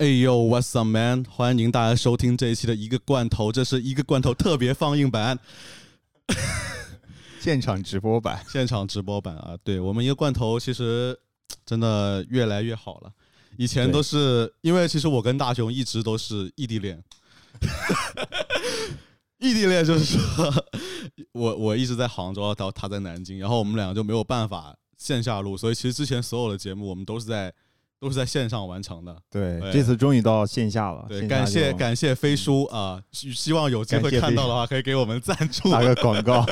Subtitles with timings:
[0.00, 1.26] 哎呦，What's up, man？
[1.28, 5.38] 欢迎大家收听这一期的一个罐头，这是一个罐头特别放映版，
[7.38, 8.42] 现场直播版。
[8.50, 9.54] 现场直播版啊！
[9.62, 11.14] 对我们一个罐头，其实
[11.66, 13.12] 真的越来越好了。
[13.58, 17.04] 以前都是因为其实我跟大雄一直都是异地恋，
[19.38, 20.64] 异地恋就是说
[21.32, 27.52] 我我一直在杭州，他他在南京，然后我们两个就没有办法线下录，所以其实之前所有的节目我们都是在
[28.00, 29.14] 都是在线上完成的。
[29.30, 31.04] 对，对这次终于到线下了。
[31.08, 35.70] 对，感谢感谢飞书啊、希希望有机会看到的话，可以给我们赞助。
[35.70, 36.44] 打个广告。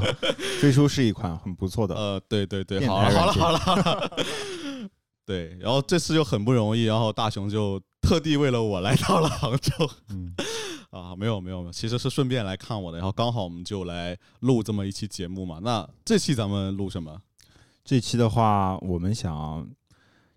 [0.58, 4.10] 飞书是一款很不错的，呃，对对对，好了好了好了好了。
[5.26, 10.32] 对，然后这次就很不容易，然后大雄就特地为了我来到了杭州嗯，
[10.90, 15.58] 啊，没有没有没有，其实是顺便来看我的，然后刚好我们就来录这么一期节目嘛。
[15.62, 17.20] 那这期咱们录什么？
[17.84, 19.68] 这期的话，我们想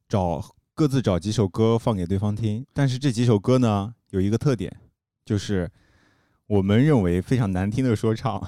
[0.09, 4.75] 找各自找几首歌放给对方听，但是这几首歌呢有一个特点，
[5.23, 5.69] 就是
[6.47, 8.41] 我们认为非常难听的说唱，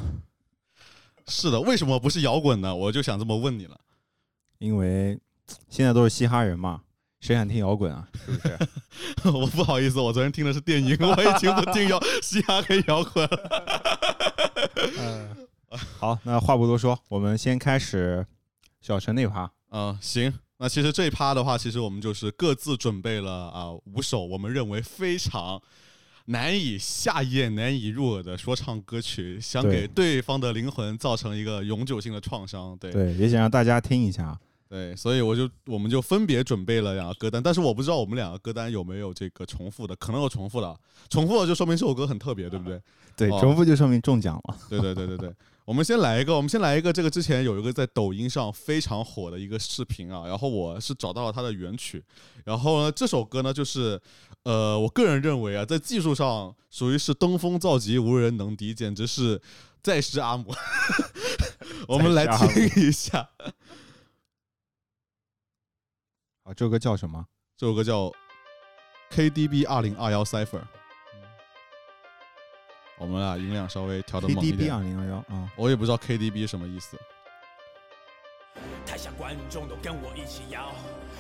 [1.28, 2.76] 是的，为什么不是摇滚呢？
[2.76, 3.80] 我就想这么问你了。
[4.58, 5.20] 因为
[5.70, 6.82] 现在都是嘻哈人嘛，
[7.20, 8.10] 谁想听摇滚啊？
[8.26, 8.58] 是不是？
[9.38, 14.50] 我不好意思，我昨天听的是电音，我已经不听摇 嘻哈跟摇滚了。
[16.00, 18.26] 好，那话不多说，我们先开始
[18.82, 19.52] 小陈那趴。
[19.70, 20.34] 嗯，行。
[20.62, 25.60] 那其实这一趴的话，其实我们就是各自准备了啊五首我们认为非常
[26.26, 32.78] 难以下咽、难以入耳的说唱歌曲，想给对方的灵魂造成一个永久性的创伤。
[32.78, 34.40] 对对，也想让大家听一下。
[34.70, 42.80] 对，所以我就我们就分别准备了两个歌单，但是我不知道我们两个歌单有没有这个重复的，可能有重复的，重复的就说明这首歌很特别，对不对？
[43.18, 44.58] 对，哦重复就说明中奖了。
[44.70, 52.04] 对对对对对，我们先来一个，我们先来一个，这个之前有一个在抖音上非常火的一个视频啊，然后我是找到了它的原曲，
[52.44, 54.02] 然后呢这首歌呢就是，
[54.44, 59.40] 呃，我个人认为啊，在技术上属于是登峰造极，无人能敌，简直是
[59.84, 60.54] 再世阿姆。
[61.88, 63.30] 我们来听一下，
[66.44, 67.28] 好，这首歌叫什么？
[67.56, 68.12] 这首歌叫
[69.12, 70.64] KDB 二零二幺 Cipher。
[73.02, 76.96] 我们俩音量稍微调的猛一 KDB 点，二零二幺啊，我也不知道 KDB 什么意思。
[78.86, 80.74] 台下观众都跟我一起摇，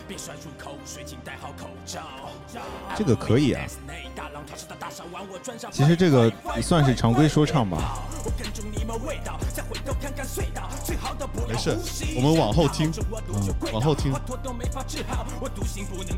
[0.07, 2.01] 别甩出口水，请戴好口罩。
[2.95, 3.63] 这个可以啊。
[5.71, 7.99] 其实这个也算是常规说唱吧。
[11.47, 11.77] 没事
[12.15, 12.91] 我们往后听
[13.29, 14.11] 嗯往后听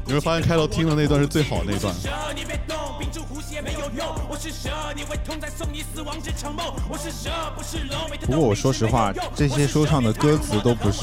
[0.05, 1.93] 你会发现开头听的那段是最好的那段。
[8.25, 11.02] 不过我说实话这些说唱的歌词都不是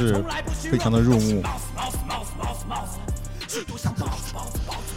[0.70, 1.42] 非常的入目。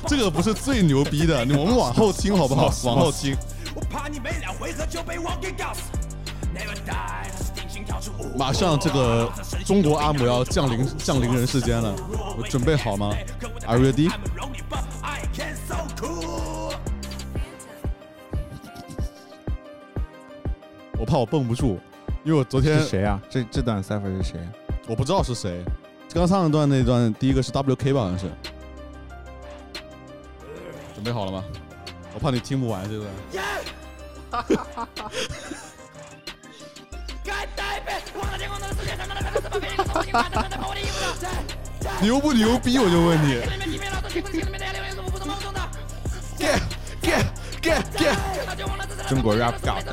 [0.07, 2.71] 这个不是最牛逼的，你我们往后听好不好？
[2.83, 3.35] 往后听，
[3.73, 5.81] 我怕你没两回合就被我给搞死。
[6.53, 9.31] Never die，他是定心跳出舞马上这个
[9.65, 11.95] 中国阿姆要降临降临人世间了，
[12.37, 13.11] 我准备好吗
[13.65, 16.73] ？Are you ready？I can so cool。
[20.99, 21.79] 我怕我蹦不住，
[22.23, 23.19] 因为我昨天是谁啊？
[23.29, 24.39] 这这段 cipher 是谁？
[24.87, 25.63] 我不知道是谁。
[26.13, 28.29] 刚上一段那段，第一个是 WK 吧，好像是。
[30.93, 31.43] 准备好了吗？
[32.13, 33.09] 我怕你听不完这段。
[42.01, 42.77] 牛不牛逼？
[42.77, 43.41] 我就问你。
[46.39, 46.61] get
[47.01, 47.25] get
[47.61, 48.15] get get。
[49.09, 49.83] 中国 rap god。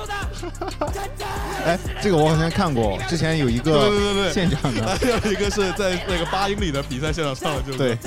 [1.66, 4.86] 哎，这个我好像看过，之前有一个对对个对现场的，
[5.20, 7.98] 还有一个是在那个八英里的比赛现场唱的，就是对，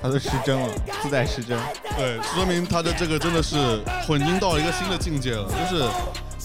[0.00, 0.68] 他都失真了，
[1.02, 1.58] 自带失真。
[1.96, 3.56] 对，说明他的这个真的是
[4.06, 5.48] 混音到了一个新的境界了。
[5.48, 5.82] 就是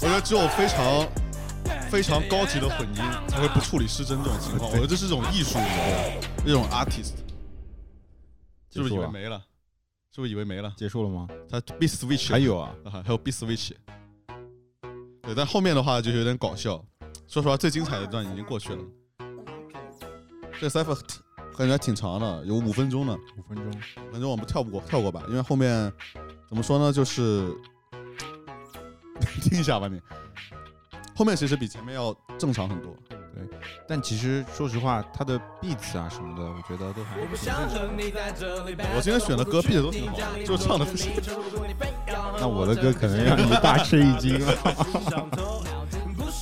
[0.02, 1.08] 我觉得只有非常
[1.90, 4.70] 非常高级的混音才会不处理失真这种情况。
[4.72, 5.94] 我觉得这是一种艺术，你知道吗？
[6.46, 7.23] 一种 artist。
[8.74, 9.44] 是不是以为没了？
[10.12, 10.74] 是不是以为没了？
[10.78, 11.28] 结束了吗？
[11.50, 13.72] 他 beat switch 还有啊，啊，还有 beat switch。
[15.22, 16.84] 对，但后面的话就有点搞笑。
[17.28, 18.84] 说实话，最精彩的一段已经过去了。
[20.60, 20.96] 这 cipher
[21.58, 23.18] 感觉还挺长的，有五分钟呢。
[23.38, 23.82] 五分钟。
[24.12, 25.92] 反正我们跳不过，跳过吧，因为后面
[26.48, 27.52] 怎么说呢，就是
[29.42, 30.02] 听一下吧你。
[31.16, 32.96] 后面其实比前面要正常很多。
[33.88, 37.90] 但其实说实话，他的 beats 啊什么的，我觉得都还挺正常。
[38.96, 41.12] 我今天选的歌 beat 都挺好的，就唱的不行。
[42.40, 44.54] 那我的歌可能让你大吃一惊了。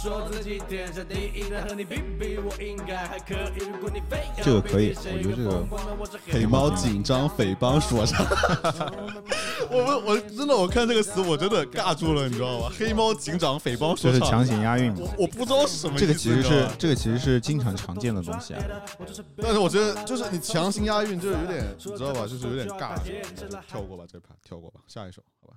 [0.01, 3.59] 说自己天下第一人，和你比比，我应该还可以。
[3.59, 5.63] 如果你非要这个可以我觉得这个
[6.31, 8.25] 黑猫警长匪帮说唱，
[9.69, 12.71] 我们我真的我看这个词我真的尬住了，你知道吗？
[12.75, 15.07] 黑猫警长匪帮说唱，就是强行押韵嘛。
[15.19, 16.07] 我不知道是什么意思。
[16.07, 18.63] 这个其实是这个其实是经常常见的东西啊。
[19.37, 22.21] 但是我觉得就是你强行押韵，就是有点，你知道吧？
[22.21, 22.97] 就是有点尬，
[23.35, 25.53] 就跳过吧这盘，跳过吧，下一首，好吧，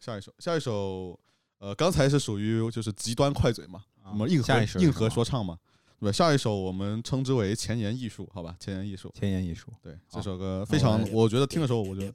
[0.00, 1.20] 下一首，下一首，
[1.62, 5.56] 呃，刚才是属于就是极端快嘴嘛，我们硬核下一首是硬核说唱嘛，
[6.00, 6.12] 对吧？
[6.12, 12.12] 下一首我们称之为前沿艺术，好吧，前沿艺术，前沿艺术对，这首歌非常，我觉得听的时候我觉得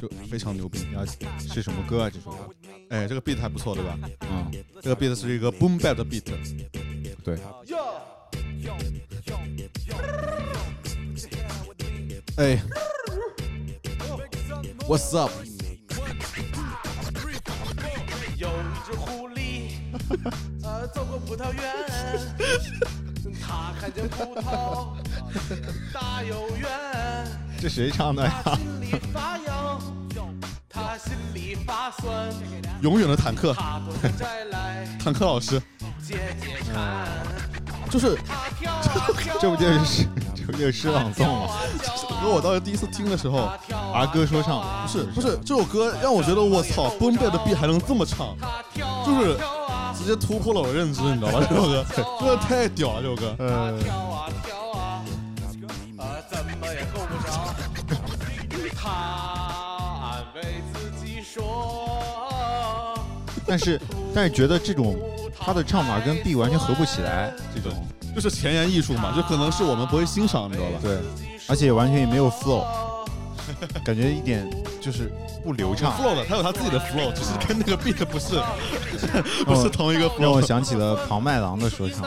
[0.00, 2.08] 就非常牛逼，要是什么歌啊？
[2.08, 2.48] 这首歌？
[2.90, 3.98] 哎，这个 beat 还不错，对吧？
[4.30, 4.48] 嗯，
[4.80, 6.22] 这个 beat 是一个 boom bap 的 beat，
[7.24, 7.36] 对，
[12.36, 12.62] 哎
[14.86, 15.32] ，What's up？
[20.62, 21.62] 呃，走过葡萄园，
[23.40, 24.88] 他看见葡萄
[25.92, 26.68] 大又圆，
[27.60, 28.42] 这谁唱的呀？
[28.44, 29.80] 他心里发痒，
[30.68, 32.28] 他心里发酸，
[32.80, 33.54] 永远的坦克，
[35.02, 35.60] 坦克老师，
[36.02, 37.06] 解解馋。
[37.90, 38.18] 就是
[39.40, 40.06] 这不就是诗
[40.36, 41.54] 这不就是诗朗诵吗？
[42.22, 43.50] 歌 我当时第一次听的时候，
[43.94, 48.36] 儿歌说唱不是不是这首歌让我觉得我操，boom bap 的 beat 还能这么唱，
[49.06, 49.38] 就是
[49.98, 51.44] 直接突破了我的认知，你知道吧？
[51.50, 51.84] 这首歌
[52.20, 53.34] 真的太屌了，这首歌。
[53.40, 55.04] 呃，跳啊跳啊，
[55.98, 57.54] 呃，怎么也够不着。
[58.80, 62.94] 他安慰自己说，
[63.44, 63.80] 但是
[64.14, 64.96] 但是觉得这种
[65.38, 67.72] 他的唱法跟 B 完全合不起来，这种
[68.14, 70.78] 就是前沿艺术嘛，就可能是我们不会欣赏，你知道吧？
[70.80, 70.98] 对，
[71.48, 72.64] 而且完全也没有 flow，
[73.84, 74.48] 感觉一点
[74.80, 75.10] 就是
[75.42, 78.40] 不流畅，flow 的，他有他自己的 flow，只是跟那个 beat 不是
[79.44, 80.46] 不是同一个让我 flow。
[80.46, 82.06] 想起了庞麦郎的说唱，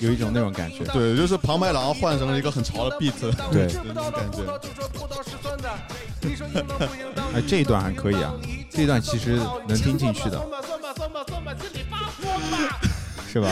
[0.00, 0.84] 有一种那种感觉。
[0.92, 3.12] 对，就是庞麦郎换成了一个很潮的 beat，
[3.50, 4.42] 对那种感觉。
[7.34, 8.32] 哎，这一段还可以啊，
[8.70, 10.40] 这一段其实能听进去的，
[13.30, 13.48] 是吧？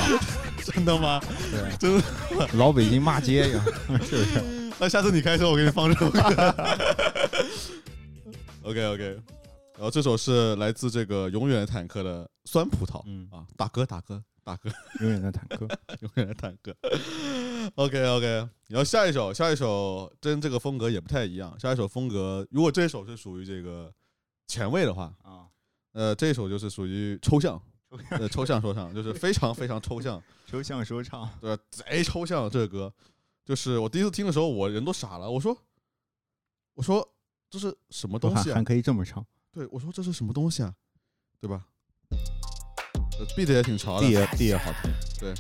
[0.65, 1.21] 真的吗？
[1.51, 1.99] 对，真
[2.39, 2.49] 的？
[2.53, 4.70] 老北京骂街呀，是不是？
[4.81, 6.19] 那下次你开车，我给你放这首歌。
[8.65, 9.03] OK OK，
[9.75, 14.71] 然后这首是来自这个永远的坦克的酸葡萄，嗯啊，大哥大哥大哥，
[15.05, 15.69] 永远的坦克，
[16.01, 16.75] 永远的坦克。
[17.75, 18.27] OK OK，
[18.69, 23.93] 然后下一首下一首跟这个风格也不太一样，下一首风格如果这一首是属于这个
[24.49, 25.45] 前卫的话，啊，
[25.93, 27.61] 呃，这一首就是属于抽象，
[28.13, 30.23] 呃，抽象说唱，就是非常非常抽象。
[30.47, 31.55] 抽象说唱，对？
[31.71, 32.91] 贼抽象这个歌，
[33.51, 35.29] 就是我第一次听的时候，我人都傻了。
[35.29, 35.59] 我说，
[36.75, 37.05] 我说
[37.51, 38.65] 这是什么东西啊还还？
[38.65, 40.73] 可以这么唱对，我说这是什么东西啊？
[41.41, 41.65] 对吧
[43.19, 45.35] 呃？beat 也挺潮的也 D 也好听，对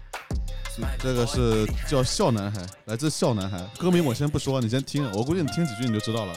[0.98, 3.64] 这个是叫笑男孩，来自笑男孩。
[3.78, 6.34] 歌名我先不说，你先听，我估计你听几句你就知道了。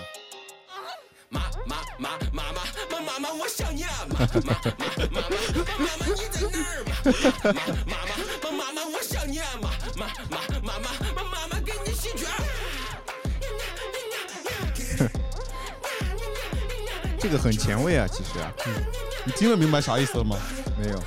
[1.30, 2.54] 妈妈妈妈妈
[2.92, 4.06] 妈妈妈，我想你啊！
[4.08, 4.78] 妈妈妈妈
[5.10, 5.28] 妈
[5.80, 6.86] 妈妈，你在哪儿？
[7.90, 9.58] 妈妈妈妈妈妈，我想你啊！
[9.60, 10.53] 妈妈妈妈妈
[17.24, 18.52] 这个很前卫啊，其实啊，
[19.24, 20.36] 你听得明白啥意思了吗？
[20.78, 21.02] 没有，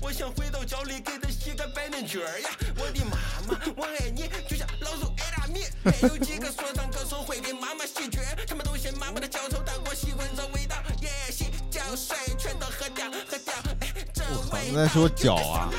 [0.00, 2.50] 我想回到家里给她洗个白嫩卷儿呀！
[2.76, 5.60] 我的妈妈，我爱你，就像老鼠爱大米。
[5.84, 10.74] 没有几个说唱歌手会给妈妈洗脚，他们都嫌妈妈的脚臭，但我喜欢这味道。
[11.02, 13.54] 耶，洗脚水全都喝掉，喝掉。
[13.80, 15.70] 哎，这味我在说脚啊，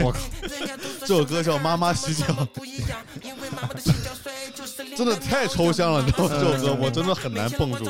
[0.00, 0.20] 我靠，
[1.06, 2.24] 这首歌叫《妈妈洗脚》，
[4.96, 7.84] 真的太抽象了，你知道这首歌，我真的很难蹦住。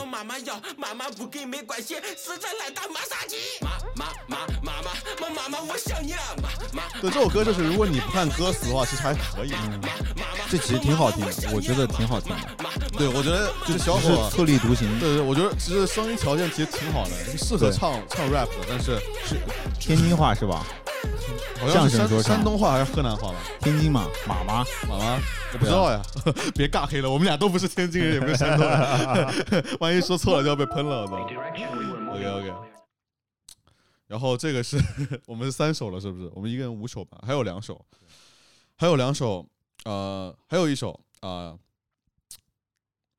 [7.01, 9.53] 对，这首歌就是，如果你不看歌词的话，其实还可以。
[10.49, 12.43] 这其实挺好听的，我觉得挺好听的。
[12.97, 14.99] 对，我觉得就是小伙特立独行。
[14.99, 18.65] 对对，我觉得其实声音条件其实挺好的，适合唱唱 rap 的。
[18.69, 19.37] 但是是
[19.81, 20.65] 天津话是吧？
[21.61, 23.39] 好像是山相声说山东话还是河南话吧？
[23.61, 25.21] 天津嘛，马妈，好吗？
[25.53, 26.01] 我不知道呀，
[26.55, 31.17] 别尬黑了，我们俩都不是天津人，也不是山东人， 万一说错了就要被喷了，我操
[32.15, 32.53] ！OK OK。
[34.07, 34.79] 然后这个是
[35.27, 36.31] 我们是三首了，是不是？
[36.35, 37.83] 我们一个人五首吧，还有两首，
[38.77, 39.47] 还有两首，
[39.85, 41.57] 呃，还有一首啊、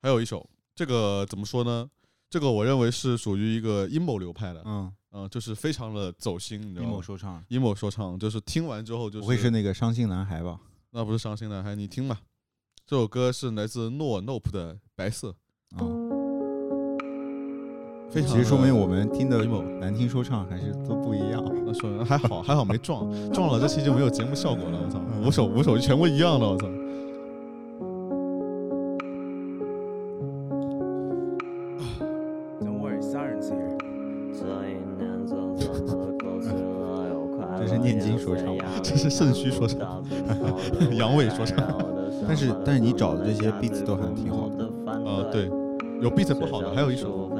[0.02, 1.88] 还有一首，这个怎么说呢？
[2.30, 7.00] 这个我认为是属于一个阴谋流派的，嗯，嗯、就是非常的走心，你知道吗阴谋？
[7.00, 10.58] 说唱，，emo 说唱，就是听完之后就是不会是那个伤心男孩吧？
[10.90, 12.20] 那不是伤心男孩，你听吧，
[12.84, 15.28] 这首歌是来自诺 Nope 的《白色》。
[15.76, 15.86] 啊，
[18.10, 21.44] 非常其实说明我们听的 emo 难听说唱还是都不一样。
[21.64, 24.80] 那说还好还好没撞，撞了这期就没有节目效果了。
[24.84, 26.66] 我操，嗯五首五首全部一样的，我操。
[39.14, 40.02] 肾虚说唱，
[40.98, 41.64] 阳痿说唱。
[42.26, 44.68] 但是但是你找的这些 beats 都还挺好的。
[44.86, 45.48] 呃，对，
[46.00, 47.30] 有 beat 不好的，还有一首，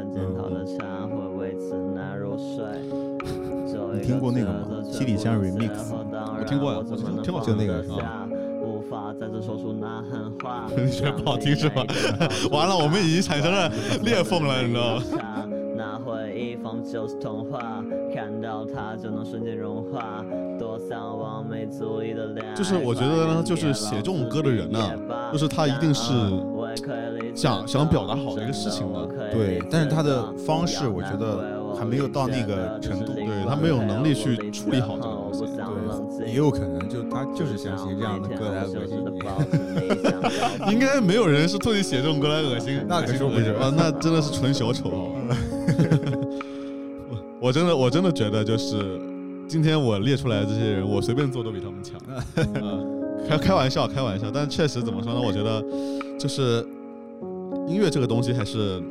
[3.93, 5.71] 你听过那个吗七里香 remix
[6.38, 7.83] 我听过呀我听听过就那个
[10.76, 11.85] 你觉得不好听是吧？
[12.52, 13.69] 完了，我们已经产生了
[14.02, 15.02] 裂缝了，你知道吗？
[15.76, 17.83] 那回忆仿佛就是童话，
[18.14, 20.25] 看到它就能瞬间融化，
[20.58, 22.54] 多向往没足以的恋爱。
[22.54, 24.78] 就是我觉得呢就是写这种歌的人呢
[25.32, 26.12] 就是他一定是
[27.34, 33.12] 想想表达好的一个事情的对，但是他的方式我觉得还没有到那个程度。
[33.12, 35.44] 对他没有能力去处理好这个东西。
[36.18, 40.73] 对，也有可能就他就是想写这样的歌来恶心你。
[40.73, 45.37] 应该没有人是特意写这种歌来恶心，那可说不准啊，那真的是纯小丑啊！
[47.40, 48.99] 我 我真的我真的觉得就是
[49.54, 51.96] 今天我列出来的这些人，我随便做都比他们强。
[52.12, 52.18] 啊，
[53.28, 55.20] 开开玩笑，开玩笑，但确实怎么说呢？
[55.25, 55.64] 我觉得
[56.18, 56.66] 就是
[57.68, 58.82] 音乐这个东西还是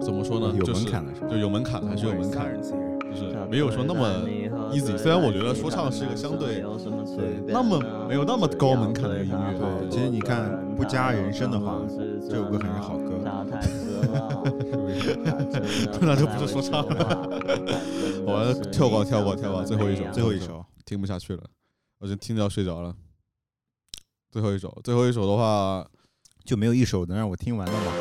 [0.00, 0.54] 怎么说呢？
[0.56, 4.06] 有门槛的是吧就有门槛，还是有门槛，就是没有说那么
[4.72, 4.96] easy。
[4.96, 11.80] 虽然我觉得说唱是一个相对对那么没有那么高门槛的音乐对，其实你看不加人声的话，
[12.30, 13.10] 这首歌还是好歌，
[14.70, 15.18] 是不是？
[16.06, 16.86] 那就不是说唱
[18.32, 18.48] 了。
[18.48, 21.42] 我跳过跳过跳过，最后一首，最后一首，听不下去了，
[21.98, 22.94] 我就听着要睡着了。
[24.30, 25.86] 最后一首，最后一首的话，
[26.44, 27.92] 就没有一首能让我听完的吗？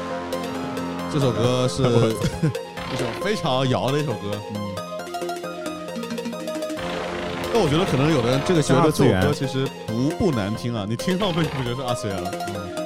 [1.11, 1.83] 这首歌是
[2.93, 4.39] 一首非常摇的一首歌。
[4.55, 4.73] 嗯
[7.55, 12.82] 但我觉得可能有的人这个觉得这首歌其实不不难听啊，你听上去不觉得是二次元了？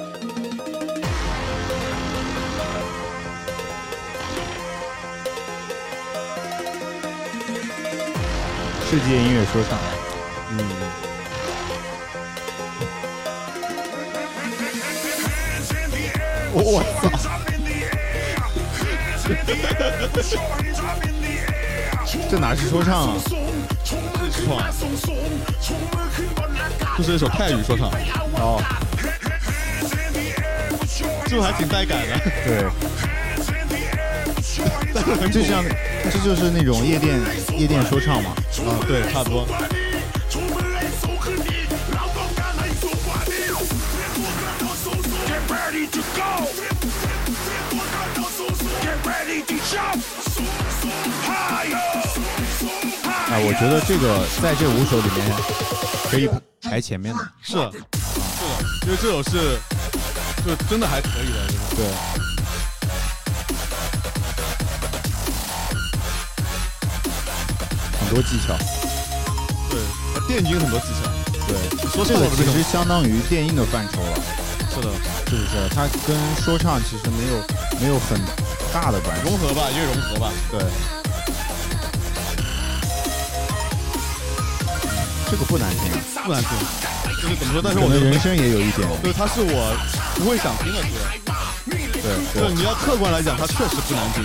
[8.90, 9.78] 世界音乐说唱，
[10.50, 10.58] 嗯，
[16.54, 16.80] 我我
[17.18, 17.28] 操！
[22.30, 23.20] 这哪是说唱啊？
[24.46, 24.72] 创，
[26.96, 27.90] 这是一首泰语说唱，
[28.36, 28.58] 哦，
[31.28, 32.18] 是不是还挺带感的？
[32.46, 32.64] 对，
[35.30, 35.62] 就像
[36.10, 37.20] 这就是那种夜店
[37.54, 38.34] 夜店说唱嘛。
[38.66, 39.42] 啊，对，差不多。
[53.30, 55.30] 啊，我觉得这个在这五首里面
[56.10, 56.28] 可以
[56.62, 57.20] 排前面的。
[57.42, 57.72] 是，是的，
[58.86, 59.58] 因为这首是，
[60.44, 61.46] 就真的还可以的。
[61.46, 61.86] 真的对，
[68.08, 68.56] 很多技巧。
[69.68, 69.78] 对，
[70.26, 71.04] 电音很多技巧。
[71.46, 71.54] 对，
[71.90, 74.16] 说这个其实相当于电音的范畴了，
[74.74, 74.88] 是的，
[75.28, 75.68] 是不是？
[75.74, 77.44] 它跟说唱其实没有
[77.82, 78.18] 没有很
[78.72, 79.24] 大的关系。
[79.24, 80.32] 融合吧，也融合吧。
[80.50, 80.58] 对，
[85.30, 85.92] 这个不难听，
[86.24, 86.50] 不难听，
[87.22, 87.60] 就是怎么说？
[87.62, 88.88] 但是我觉得，能人生也有一点。
[89.02, 89.76] 就是它是我
[90.14, 90.88] 不会想听的歌。
[91.68, 91.76] 对
[92.32, 94.24] 对，就是你要客观来讲，它确实不难听。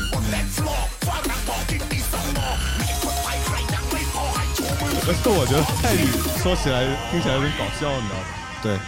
[5.05, 6.07] 而且我觉得泰语
[6.41, 8.25] 说起来听起来有点搞笑，你知道吗？
[8.61, 8.79] 对。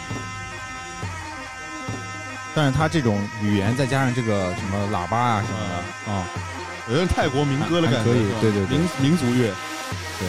[2.56, 6.26] 但是他这种语言再加上这个什么喇叭啊什么的啊，
[6.88, 9.54] 有点泰国民歌的感觉，可以对对对民民族乐。
[10.20, 10.28] 对。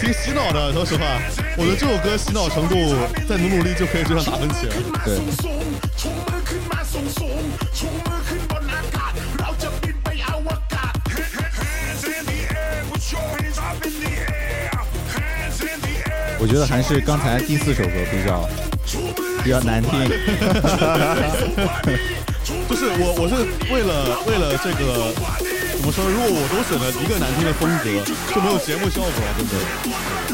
[0.00, 1.04] 挺洗脑的，说实话，
[1.58, 2.96] 我觉得这首歌洗脑程度，
[3.28, 4.74] 再努努力就可以追上达芬奇了。
[5.04, 5.20] 对。
[16.44, 18.46] 我觉得还是刚才第四首歌比较
[19.42, 19.90] 比较难听。
[22.68, 25.08] 就是我，我是为了为了这个
[25.72, 26.04] 怎么说？
[26.04, 27.88] 如果我都选了一个难听的风格，
[28.28, 29.56] 就没有节目效果了，对不对？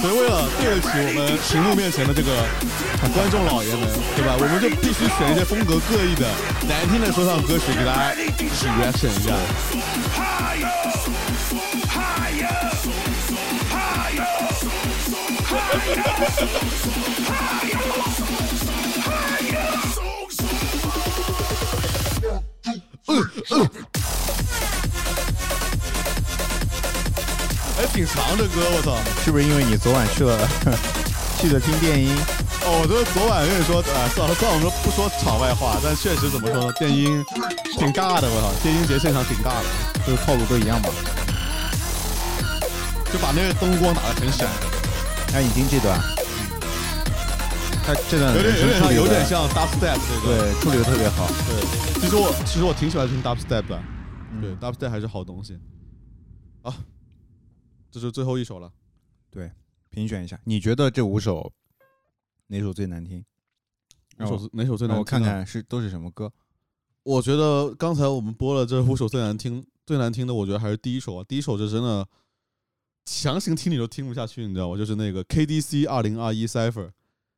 [0.02, 2.42] 所以为了对得起我们屏幕面前的这个
[3.14, 3.86] 观众老爷们，
[4.18, 4.34] 对吧？
[4.34, 6.26] 我们就必须选一些风格各异的
[6.66, 9.30] 难听的说唱歌曲，给大家一起 reaction 一下。
[23.06, 23.70] 嗯嗯。
[27.78, 28.96] 哎，挺长的歌，我操！
[29.24, 30.48] 是不是因为你昨晚去了？
[31.40, 32.14] 去的听电音？
[32.62, 36.72] 哦，我昨天昨晚跟你说，哎，算了，算了，我们不说场外话，但确实怎么说呢？
[36.78, 37.24] 电音
[37.78, 38.52] 挺尬的，我操！
[38.62, 39.64] 电音节现场挺尬的，
[40.06, 40.90] 就是套路都一样吧？
[43.12, 44.46] 就把那个灯光打得很闪。
[45.32, 45.96] 哎，已经这段，
[47.84, 50.36] 他这段有点有点像有点像 dubstep 这个。
[50.36, 51.28] 对，处理的特别好。
[51.46, 53.80] 对，其实我其实我挺喜欢听 dubstep 的，
[54.40, 55.56] 对嗯，dubstep 还是好东西。
[56.62, 56.76] 啊，
[57.92, 58.72] 这是最后一首了。
[59.30, 59.48] 对
[59.88, 61.52] 评选一下，你觉得这五首
[62.48, 63.24] 哪首最难听？
[64.16, 64.98] 哪首哪首最难听？
[64.98, 65.22] 我看。
[65.22, 66.32] 看是都是什么歌。
[67.04, 71.24] 我觉得刚才我们播了这五首最难听，最难听的，我觉得还是第一首啊。
[71.28, 72.04] 第一首这真的
[73.04, 74.76] 强行听你都听不下去，你知道吗？
[74.76, 76.90] 就是那个 KDC 二零二一 Cipher。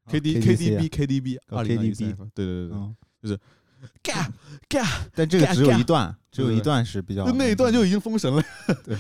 [0.09, 2.77] K D K D B K D B 哦二零二一对对对对，
[3.23, 3.39] 嗯，
[4.03, 4.29] 嘎
[4.69, 8.43] 嘎，但这个只有一段，只有一段是比较那一段就已经封神了。
[8.85, 8.97] 对，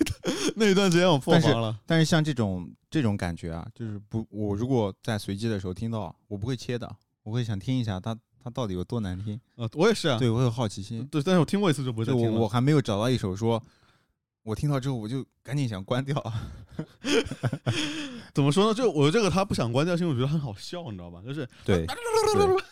[0.56, 1.78] 那一段直接让我破防了。
[1.84, 6.90] 但是像这种这种感觉啊，就是不，我如果在随机的时候听到，我不会切的，
[7.24, 9.38] 我会想听一下它它到底有多难听。
[9.56, 10.18] 啊，我也是啊。
[10.18, 12.40] 对我有好奇心，对，但是我听过一次就不会再就我听了。
[12.40, 13.62] 我还没有找到一首说，
[14.48, 16.16] 我听到之后我就赶紧想关掉。
[18.32, 18.74] 怎么说呢？
[18.74, 21.20] 就我这个他不想关掉，是因为我觉得很好笑，你知道吧？
[21.24, 21.96] 就是对，对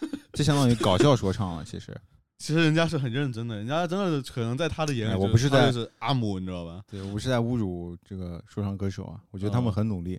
[0.32, 1.64] 这相当于搞笑说唱了。
[1.64, 1.94] 其实，
[2.38, 6.82] 其实人家是很认真的，人家真的可能在他的眼里就，哎我不是在就是阿姆，你知道吧？
[6.90, 10.18] 对我是在侮辱这个说唱歌手啊，我觉得他们哦很努力。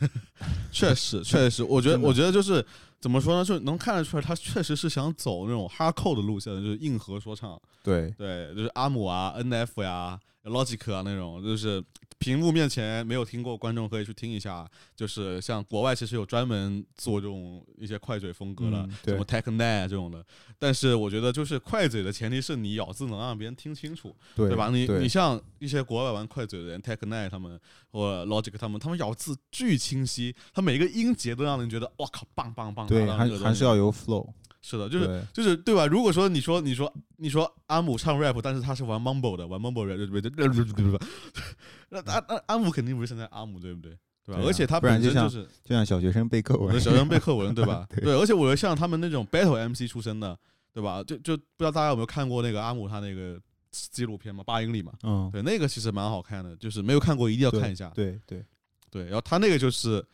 [0.72, 2.64] 确实，确实，我觉得，我觉得就是
[3.00, 3.44] 怎么说呢？
[3.44, 7.60] 就能看得出来，他确实是想走那种 hardcore 的路线，就是硬核说唱。
[7.84, 11.82] 对，对，就是阿姆啊、NF 呀、Logic 啊那种，就是
[12.18, 14.68] 屏幕面前没有听过观众可以去听一下。
[14.94, 20.24] 就是像国外其实有专门做这种一些快嘴风格的，嗯什么 Tech n a 这种的。
[20.58, 24.70] 但是我觉得就是快嘴的前提是你咬字能让别人听清楚，对对吧？
[24.70, 32.86] 你你像一些国外玩快嘴的人，Tech n a 他们或 Logic 他们，他们咬字巨清晰，他每个音节都让人觉得哇靠，棒棒棒！
[32.86, 34.26] 对，还还是要有 flow。
[34.68, 35.86] 是的，就是对就是对吧？
[35.86, 40.98] 如果说你说你说你说阿姆唱 rap，但是他是玩 mumble 的，玩 mumble rap，对不对？
[41.90, 43.96] 那阿那阿姆肯定不是现在阿姆，对不对？
[44.24, 44.40] 对吧？
[44.44, 47.86] 而且他本身就是就像小学生背课文，小学生背课文，对吧？
[47.94, 50.36] 对对，而且我觉得像他们那种 battle MC 出身的，
[50.74, 51.00] 对吧？
[51.04, 57.88] 就就不知道大家有没有看过那个阿姆他那个纪录片嘛，八英里嘛，嗯，对，那个其实蛮好看的，就是没有看过一定要看一下。
[57.94, 58.44] 对对，
[58.90, 60.04] 对，然后他那个就是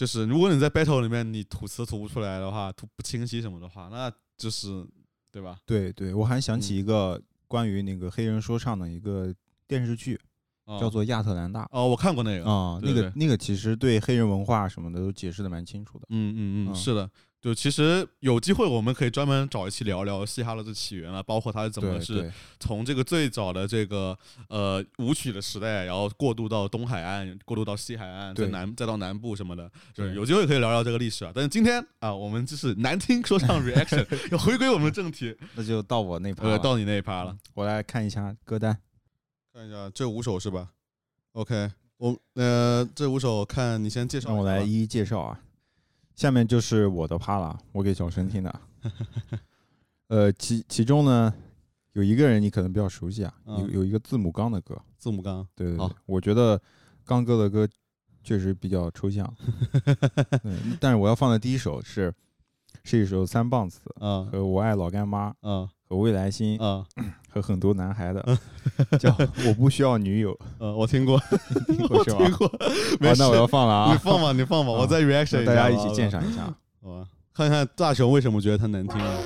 [0.00, 4.82] 就是，如果你在 battle 里面你吐词吐不出来的话，吐不清晰什么的话，那就是
[5.30, 5.58] 对吧？
[5.66, 9.30] 对对，我还想起嗯一个关于那个黑人说唱的一个
[9.66, 10.18] 电视剧，
[10.64, 16.06] 哦叫做《亚特兰大》哦，我看过那个，啊，那个那个其实对黑人文化什么的都解释的蛮清楚的。
[16.08, 24.14] 嗯嗯嗯，嗯是的，就其实有机会我们可以专门找一期聊聊嘻哈的这起源啊，包括它是怎么是对对从这个最早的这个
[24.48, 31.32] 呃舞曲的时代，然后过渡到东海岸，过渡到西海岸，再对南再到南部什么的，就是对有机会可以聊聊这个历史啊。
[31.34, 37.34] 但是今天啊，我们就是难听说唱 reaction， 要回归我们的正题， 那就到我那趴呃，了，到你那一趴了。
[37.54, 38.76] 我来看一下歌单。
[39.54, 40.68] 看一下这五首是吧
[41.32, 45.40] ？OK，我呃这五首看你先介绍我来一一介绍啊。
[46.20, 48.60] 下面就是我的趴了，我给小陈听的。
[50.08, 51.32] 呃，其其中呢，
[51.94, 55.78] 有一个人你可能比较熟悉啊，有嗯有一个字母刚的歌，字母刚，对对对。
[55.78, 56.60] 好，我觉得
[57.06, 57.66] 刚哥的歌
[58.22, 59.34] 确实比较抽象，
[60.44, 62.12] 对，但是我要放的第一首是
[62.84, 66.84] 是一首三棒子啊和我爱老干妈啊和未来星啊
[67.28, 68.38] 和很多男孩的，
[68.98, 69.14] 叫
[69.46, 71.20] 我不需要女友，呃，我听过，
[71.66, 72.18] 听过我是吧？
[72.18, 72.50] 听过，
[72.98, 76.42] 没好，那我要放了啊，你放吧，你放吧，啊我再 reaction 大家一起鉴赏一下。
[76.82, 79.16] 好吧，看看大雄为什么觉得他难听啊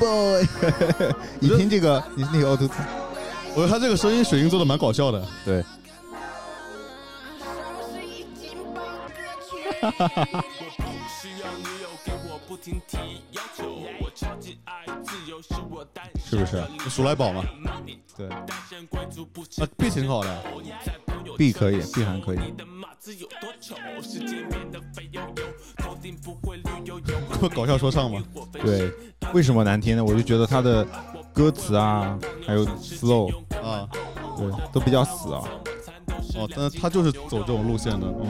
[0.00, 0.44] ？boy，
[1.40, 2.68] 你听这个，你那个 auto，
[3.54, 5.24] 我觉得他这个声音水音做的蛮搞笑的。
[5.44, 5.62] 对，
[16.24, 16.64] 是不是？
[16.88, 17.44] 鼠来宝嘛，
[18.16, 18.42] 对啊
[19.76, 20.42] ，B 挺好的
[21.36, 22.38] ，，B 可以，B 还可以。
[27.54, 28.22] 搞笑说唱嘛。
[28.52, 28.90] 对，
[29.34, 30.02] 为什么难听呢？
[30.02, 30.86] 我就觉得他的
[31.34, 33.30] 歌词啊，还有 flow，
[33.62, 33.86] 啊，
[34.38, 35.42] 对，都比较死啊。
[36.36, 38.06] 哦，但他就是走这种路线的。
[38.06, 38.26] 嗯，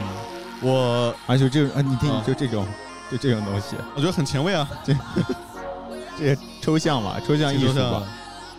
[0.62, 2.66] 我而且这种啊，你听啊，就这种，
[3.14, 4.92] 就 这种东西，我觉得很前卫啊， 这
[6.24, 8.06] 也抽象嘛，抽象艺术吧挺抽象的。。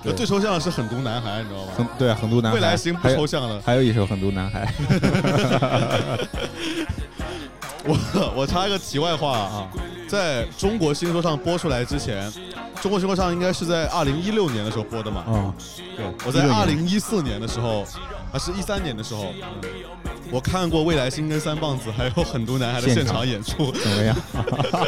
[0.04, 1.72] 对最抽象的是狠毒男孩，你知道吗？
[1.76, 3.60] 很对，狠毒男孩，未来型不抽象了。
[3.66, 4.72] 还有一首狠毒男孩，
[7.84, 9.68] 我我插一个题外话啊，
[10.08, 12.32] 在中国新说唱播出来之前，
[12.82, 15.22] 中国新说唱应该是在二零一六年的时候播的嘛。
[15.22, 15.52] 啊，
[15.98, 17.84] 对，我在16二年零一四年的时候，
[18.32, 19.34] 还是一三年的时候，
[20.32, 23.72] 我看过未来星跟三棒子还有很多男孩的现现场场演出。
[23.72, 24.16] 怎么样？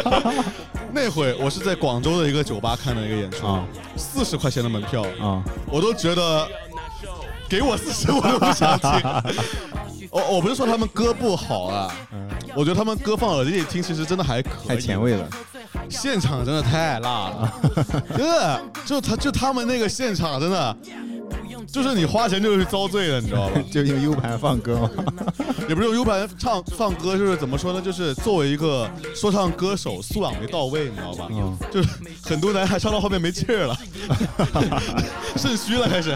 [0.91, 6.47] 那会我是在广州的一个酒吧看的一个演出啊，四十块钱的门票，啊，我都觉得
[7.47, 8.89] 给我四十我都不想听。
[10.10, 15.28] 我我不是说他们歌不好啊，嗯，我觉得他们歌放耳机里听其实真的还可以，太前卫了。
[15.89, 17.54] 现场真的太辣了，
[18.17, 20.78] 真的，就他就他们那个现场真的，
[21.72, 23.62] 就是你花钱就是遭罪了，你知道吧？
[23.72, 24.90] 就用 U 盘放歌吗？
[25.70, 27.82] 也不是用 U 盘唱放歌，就是怎么说呢？
[27.82, 31.28] 就是作为一个说唱歌手，素养没到位，你知道吧？
[31.32, 31.90] 嗯就是
[32.24, 33.78] 很多男孩唱到后面没气儿了，
[35.36, 36.16] 肾虚了开始。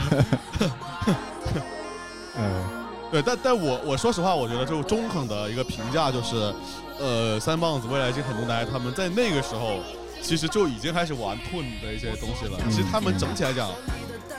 [2.37, 2.63] 嗯，
[3.11, 6.53] 对，但但我我说实话，我觉得就中肯的一个评价就是，
[6.99, 9.79] 呃，三棒子、未来星、很多男孩他们在那个时候
[10.21, 12.57] 其实就已经开始玩 tune 的一些东西了。
[12.69, 13.69] 其实他们整体来讲，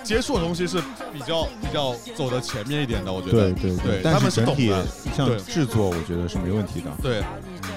[0.02, 0.78] 接触的东西是
[1.12, 3.32] 比较比较走的前面一点的，我觉得。
[3.32, 4.72] 对对对但他们是整体
[5.16, 6.90] 像制作，我觉得是没问题的。
[7.02, 7.22] 对，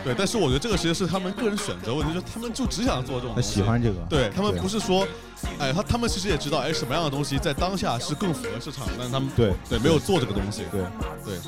[0.04, 3.42] 对，但是我觉得这个其实是他们个人选择问题，就是他们就只想做这种他。
[3.42, 5.08] 喜欢这个，对他们不是说，
[5.60, 10.64] 哎，他他们其实也知道，哎，什么样的东西在当下是更符合市场，但是他们对对没有做这个东西。
[10.72, 10.82] 对，
[11.24, 11.40] 对，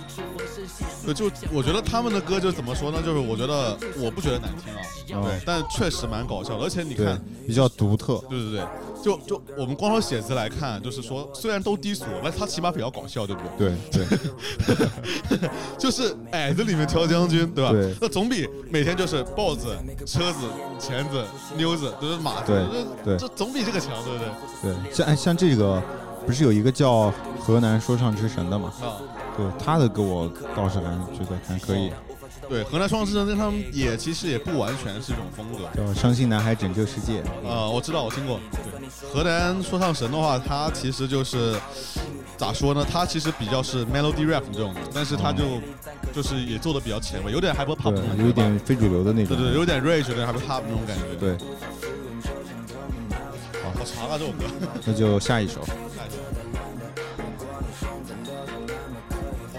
[1.05, 3.01] 对，就我觉得他们的歌就怎么说呢？
[3.03, 4.81] 就是我觉得我不觉得难听啊，
[5.21, 8.17] 哦对，但确实蛮搞笑的，而且你看，，比较独特。
[8.29, 8.65] 对对对，
[9.03, 13.73] 就就我们光说写字来看，就是说虽然都低俗，但他起码比较搞笑，对不对？
[13.91, 14.05] 对
[15.37, 17.71] 对， 就是矮子里面挑将军，对吧？
[17.71, 20.39] 对那总比每天就是豹子、车子、
[20.79, 21.23] 钳子、
[21.55, 24.73] 妞子，都是马子，对对这总比这个强，对不对？
[24.73, 25.81] 对，像哎像这个，
[26.25, 28.73] 不是有一个叫河南说唱之神的嘛？
[28.81, 28.97] 啊，
[29.37, 30.83] 对，他的歌我倒是还
[31.13, 31.91] 觉得还可以，
[32.49, 35.65] 对，河南双之神跟他们也其实也不完全是一种风格。
[35.75, 37.21] 叫《伤心男孩拯救世界》。
[37.47, 38.39] 啊，我知道，我听过。
[38.51, 41.59] 对，河南说唱神的话，他其实就是
[42.37, 42.85] 咋说呢？
[42.89, 45.43] 他其实比较是 melody rap 这种的，但是他就、
[46.13, 47.65] 就是也做的比较前卫，有点对，
[48.25, 49.35] 有吧点非主流的那种。
[49.35, 51.37] 对对，有点 rage，有点 hyper pop 那种感觉。，对，
[53.61, 54.45] 好好长啊这首歌。
[54.85, 55.61] 那就下一首，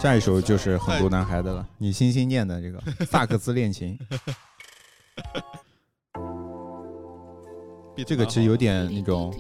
[0.00, 3.98] 下一首就是很多男孩的了， 你心心念的这个 萨克斯恋情，
[8.06, 9.32] 这个其实有点那种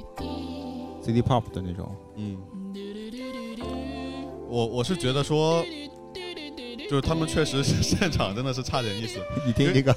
[1.02, 2.36] City Pop 的那种，嗯，
[4.48, 5.64] 我我是觉得说，
[6.90, 9.20] 就是他们确实是现场真的是差点意思。
[9.46, 9.94] 你听这个，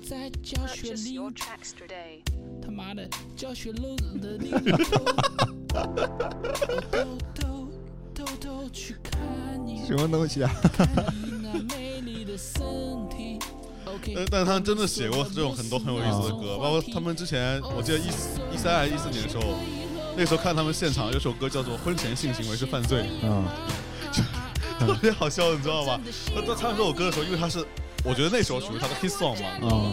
[0.00, 1.18] 在教学里.
[2.62, 5.04] 他妈的教学楼的另一头，
[5.74, 7.68] 我 偷
[8.14, 9.20] 偷偷偷去看
[9.64, 10.50] 你，什么东西啊？
[14.14, 19.54] 但但他们真的写过这种很多很有意思的歌，包括他们之前，我记得一四一三还是一四年的时候，
[20.16, 23.44] 那时候看他们现场有首歌叫做《婚前性行为是犯罪》，嗯，
[24.78, 26.00] 特别好笑，你知道吗？
[26.34, 27.64] 他他唱这首歌的时候，因为他是，
[28.02, 29.92] 我觉得那时候属于他的 hit song 嘛，嗯，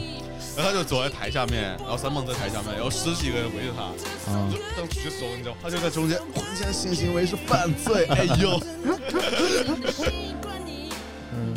[0.55, 3.91] 然后他就走在台下面，然后三梦在台下面，然后十几个人围着他，
[4.29, 4.49] 嗯。
[4.49, 8.59] 就当举手，你知道吗，他就在中间，婚前性行为是犯罪， 哎呦，
[11.33, 11.53] 嗯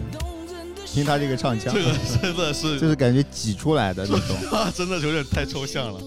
[0.84, 1.72] 听他这个唱腔。
[1.72, 6.00] 这，个真的是就是是感觉挤出来的那种，啊， 真的有点太抽象了。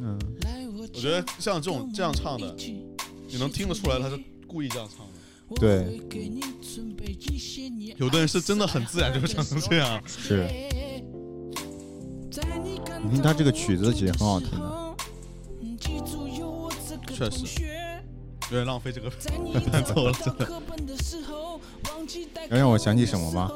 [0.00, 0.18] 嗯，
[0.76, 2.52] 我觉得像这种这样唱的，
[3.28, 4.18] 你能听得出来他是
[4.48, 5.12] 故意这样唱的。
[5.54, 6.00] 对，
[7.96, 10.02] 有的人是真的很自然就会唱成这样。
[10.06, 10.46] 是，
[13.04, 14.96] 你听他这个曲子其实很好听的，
[17.14, 17.62] 确实
[18.50, 19.10] 有点浪费这个
[19.70, 20.48] 伴奏了，真的。
[22.50, 23.50] 要 让我想起什么吗？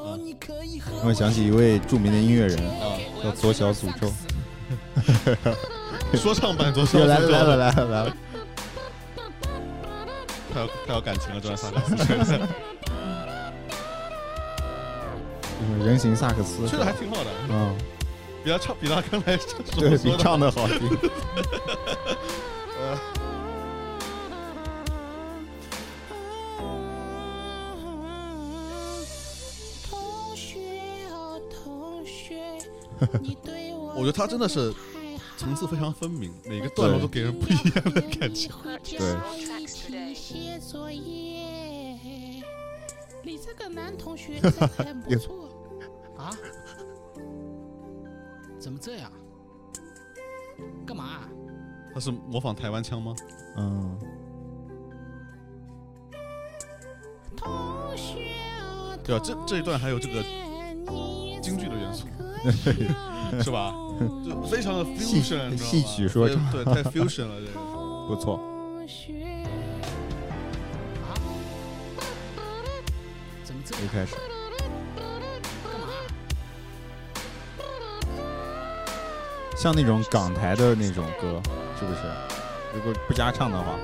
[0.98, 4.12] 让我想起一位著名的音乐人，啊，叫左小诅咒。
[6.16, 8.16] 说唱版左手又来了来了来了来了，
[10.52, 11.80] 太有太有感情了，这段萨克
[12.24, 12.40] 斯
[15.84, 17.76] 人形萨克斯，确实还挺好的，嗯，
[18.44, 20.78] 比他唱比他刚才 所对比唱的好听。
[29.88, 30.58] 同学
[31.12, 32.58] 哦，同学，
[33.20, 34.72] 你对我我觉得他真的是
[35.36, 38.48] 层次非常分明，每个段落都给人不一样的感觉。
[38.98, 39.16] 对
[40.30, 41.44] 写作业。
[43.24, 45.48] 你这个男同学很不错
[46.16, 46.30] 啊？
[48.56, 49.10] 怎么这样？
[50.86, 51.28] 干嘛、
[51.92, 53.12] 他是模仿台湾腔吗？
[53.56, 53.98] 嗯。
[57.36, 57.50] 同
[57.96, 58.28] 学，
[59.02, 60.22] 对啊，这这一段还有这个
[61.42, 62.06] 京剧的元素，
[63.42, 63.74] 是吧？
[64.24, 68.38] 就非常的 fusion，戏,曲说唱，对，太 fusion 了，这个不错。
[73.92, 74.14] 开始，
[79.56, 81.40] 像那种港台的那种歌，
[81.78, 82.00] 是不是？
[82.72, 83.76] 如果不加唱的话，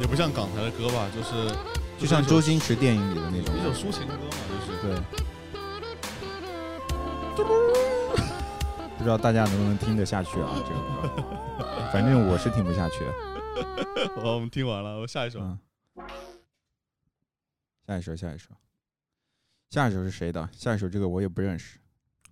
[0.00, 1.54] 也不像港台的歌吧，就是
[1.98, 4.96] 就像周星驰电影里的那种一首抒情歌嘛，就是对。
[8.98, 10.50] 不知道大家能不能听得下去啊？
[10.56, 10.80] 这个
[11.16, 11.24] 歌，
[11.92, 13.04] 反正我是听不下去。
[14.20, 15.38] 好，我们听完了，我下一首。
[15.38, 15.56] 嗯，
[17.86, 18.48] 下一首，下一首，
[19.68, 20.48] 下一首是谁的？
[20.52, 21.78] 下一首这个我也不认识，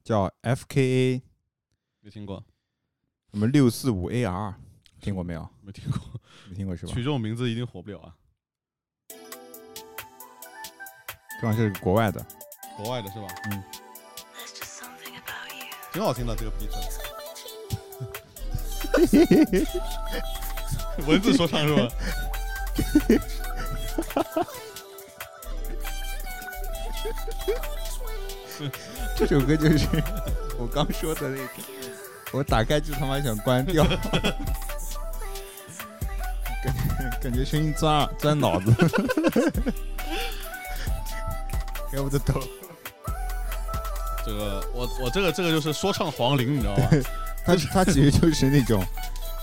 [0.03, 1.23] 叫 F K A
[2.01, 2.43] 没听过，
[3.31, 4.55] 什么六四五 A R，
[5.01, 5.47] 听过没有？
[5.61, 6.01] 没听过，
[6.49, 7.01] 没听过是吧取？
[7.01, 8.15] 这种名字一定火不了啊！
[11.41, 12.25] 这好像是国外的，
[12.77, 13.27] 国外的是吧？
[13.51, 13.63] 嗯，
[15.93, 16.71] 挺好听的这个 beat。
[21.07, 21.89] 文字说唱是吧？
[29.17, 29.87] 这首歌就是
[30.59, 31.49] 我刚说的那个，
[32.33, 33.85] 我打开就他妈想关掉，
[36.63, 38.73] 感觉感觉声音钻钻脑子，
[41.91, 42.41] 给我的头。
[44.25, 46.89] 这个我我这个这个就是说唱黄龄，你知道吧？
[47.45, 48.83] 他他其实就是那种，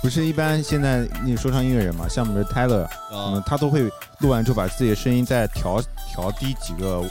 [0.01, 3.83] 不是一般现在那说唱音乐人嘛，像我们的 Tyler，嗯，啊他都会
[4.19, 7.07] 录完之后把自己的声音再调调低几个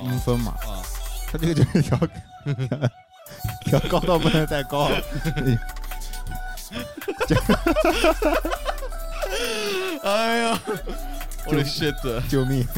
[0.00, 0.82] 音分嘛，啊！
[1.30, 1.98] 他这个就是调
[3.80, 4.88] 调高到不能再高，
[10.02, 10.60] 哎呀，
[11.46, 11.94] 我的 shit！
[12.28, 12.66] 救命！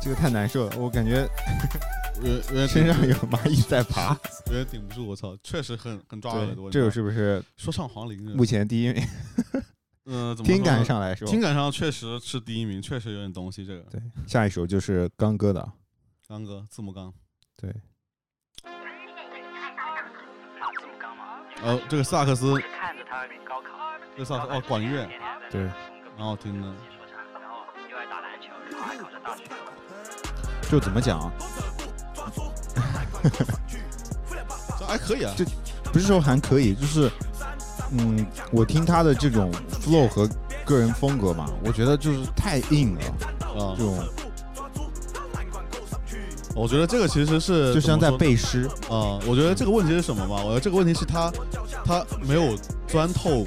[0.00, 1.28] 这个太难受了，我感觉
[2.22, 4.16] 有有点身上有蚂蚁在爬。
[4.46, 8.36] 有点顶不住，我操，确实很很抓耳对朵。，这首是不是说唱黄龄？
[8.36, 9.02] 目前第一名？
[10.06, 13.64] 嗯， 怎么听感上来说，听感上确实是第一名，确实有点东西。
[13.64, 14.00] 这个对。
[14.26, 15.72] 下一首就是刚哥的，
[16.28, 17.12] 刚哥字母刚，
[17.56, 17.74] 对，
[21.62, 25.08] 呃，这个萨克斯，看着他高考，这个萨克斯哦，管乐，
[25.50, 25.62] 对，
[26.16, 26.68] 蛮好听的。
[26.68, 29.44] 说唱，然后又爱打篮球，然后还考上大学。
[30.70, 31.18] 就怎么讲
[34.86, 35.44] 还 可以啊，这
[35.92, 37.10] 不是说还可以，就是，
[37.92, 39.50] 嗯，我听他的这种
[39.82, 40.28] flow 和
[40.64, 43.00] 个人风格嘛，我觉得就是太硬了，
[43.60, 43.74] 啊。
[43.76, 43.98] 这，种。
[46.52, 50.42] 我觉得这个其实是就像在背诗，啊、我觉得这个问题是什么嘛？
[50.42, 51.32] 我觉得这个问题是他
[51.84, 52.56] 他没有
[52.88, 53.44] 钻透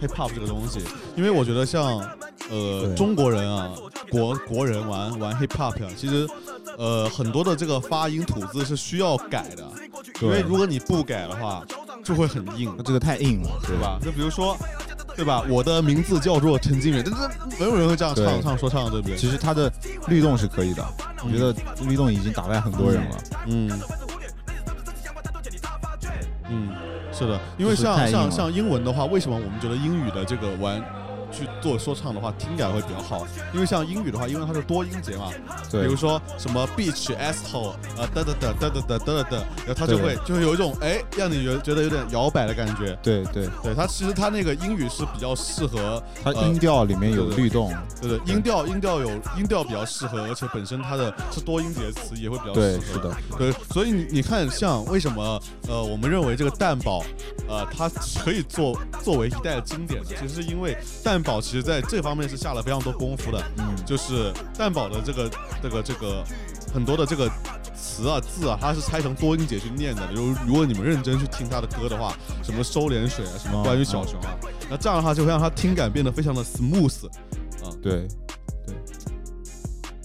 [0.00, 0.80] hip hop 这个东西，
[1.16, 2.04] 因为我觉得像
[2.50, 3.70] 呃中国人啊，
[4.10, 6.28] 国国人玩玩 hip hop 啊，其实
[6.78, 9.64] 呃很多的这个发音吐字是需要改的，
[10.20, 11.64] 因为如果你不改的话，
[12.04, 13.98] 就会很硬，这个太硬了，对吧？
[14.02, 14.56] 就比如说。
[15.16, 15.44] 对吧？
[15.48, 19.16] 我的名字叫做陈金远，但是没有人会这样唱唱说唱，对不对？
[19.16, 19.72] 其实他的
[20.08, 20.84] 律动是可以的，
[21.24, 21.54] 我觉得
[21.86, 23.16] 律动已经打败很多人了。
[23.46, 23.70] 嗯，
[26.50, 26.74] 嗯，
[27.12, 30.82] 是的，因为像像像英文的话，为什么我们觉得英语的这个玩
[31.34, 33.26] 去做说唱的话，听感会比较好？
[33.52, 35.30] 因为像英语的话，因为它是多音节嘛，
[35.70, 42.96] 比如，说什么 beach asshole 啊哒哒哒哒哒哒哒哒，然后它就会就会有一种哎，让你觉觉得有点摇摆的感觉。
[43.02, 52.84] 对对，对它其实它那个英语是比较适合，它呃音调里面有对对律动，对对，音调音调有音调比较适合，而且本身它的是多音节词也会比较对，适合。
[52.94, 57.02] 是的，对，所以你你看，像为什么呃，我们认为这个蛋堡，
[57.48, 57.88] 呃，它
[58.22, 60.10] 可以做作为一代的经典呢？
[60.20, 65.30] 其实是因为蛋堡其实在这方面是下了非常多功夫的，嗯，就是蛋宝的这个
[65.62, 66.24] 这个这个
[66.72, 67.28] 很多的这个
[67.74, 70.12] 词啊字啊，它是拆成多音节去念的。
[70.12, 74.36] 如如果你们认真去听他的歌的话，什么收敛水啊，什么关于小熊啊，
[74.70, 77.06] 那这样的话就会让他听感变得非常的 smooth。
[77.06, 78.06] 啊，对
[78.66, 78.74] 对，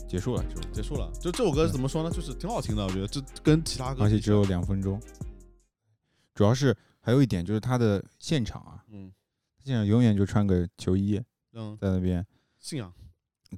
[0.07, 1.11] 结束了，就结束了。
[1.19, 2.09] 就这首歌是怎么说呢？
[2.09, 4.99] 就是挺好听的，我觉得这跟其他歌而且只有两分钟。
[6.33, 8.78] 主要是还有一点就是他的现场啊，
[9.69, 11.21] 嗯现场永远就穿个球衣
[11.53, 12.25] 嗯在那边，
[12.57, 12.91] 信仰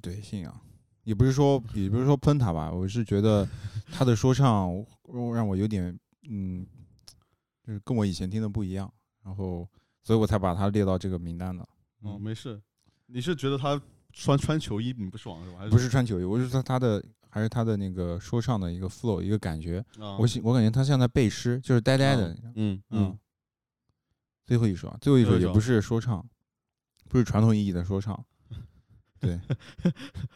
[0.02, 0.62] 对信仰，
[1.04, 3.47] 也不是说也不是说喷他吧，我是觉得
[3.91, 4.86] 他的说唱
[5.34, 5.97] 让我有点
[6.30, 6.65] 嗯，
[7.65, 8.91] 就是跟我以前听的不一样，
[9.24, 9.67] 然后
[10.04, 11.65] 所以我才把他列到这个名单的。
[12.02, 12.62] 哦，没事。
[13.08, 15.60] 你是觉得他穿穿球衣你不爽是吧？
[15.60, 22.34] 还不是穿球衣，我是说他的还是他的那个说唱的一个 flow 一个感觉，啊我我感觉他像在背诗，就是呆呆的。
[22.34, 23.19] 嗯嗯嗯，
[24.45, 26.25] 最后一首啊，最后一首也不是说唱，
[27.10, 28.25] 不是传统意义的说唱。
[29.21, 29.39] 对，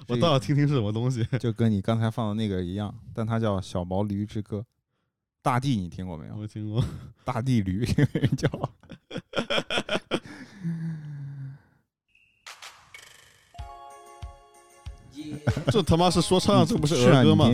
[0.07, 1.25] 我倒要听听是什么东西。
[1.39, 4.59] 就跟你刚才放的那个一样， 但它叫《小毛驴之歌》。
[5.41, 6.37] 大地，你听过没有？
[6.37, 6.83] 我听过。
[7.25, 8.49] 大地驴，这个人叫。
[15.71, 17.45] 这他妈是说唱，这不是儿歌吗？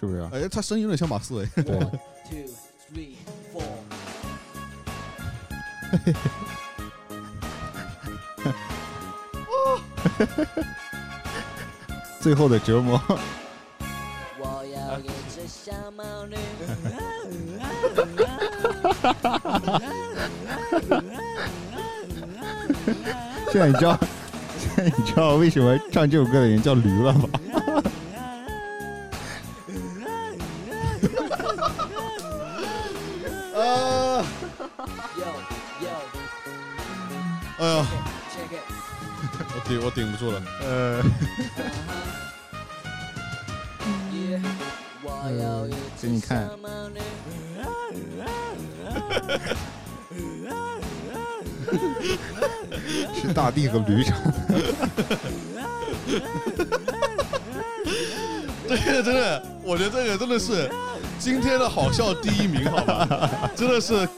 [0.00, 0.30] 是不是啊？
[0.32, 1.46] 哎，他声音有点像马思唯。
[1.62, 1.78] 对，
[12.20, 13.00] 最后的折磨。
[14.38, 16.36] 我要一只小毛驴。
[23.50, 23.98] 现在你知道，
[24.58, 27.40] 现在你知道为什么唱这首歌的人叫驴了吧？
[39.98, 40.40] 顶不住了。
[40.62, 41.02] 呃，
[46.02, 46.48] 你看，
[53.20, 54.32] 是大地和驴唱的。
[58.68, 60.70] 这个真的，我觉得这个真的是
[61.18, 63.50] 今天的好笑第一名，好吧？
[63.56, 64.08] 真的是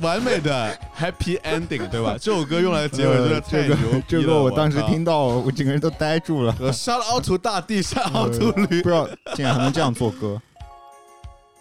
[0.00, 2.16] 完美的 happy ending，对吧？
[2.20, 4.02] 这首歌用来结尾真的太牛逼了！
[4.06, 6.54] 这个我当时听到，我整个人都呆住了。
[6.60, 8.88] 呃，shout out to 大地， shout out to 驴不。
[8.88, 10.40] 知道竟然还能这样做歌，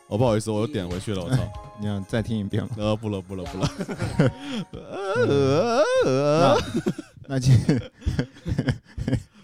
[0.08, 1.38] 哦，不好意思，我又点回去了，我操！
[1.80, 2.70] 你想再听一遍吗？
[2.78, 3.70] 呃，不了，不了，不了。
[6.04, 6.58] 那
[7.36, 7.56] 那今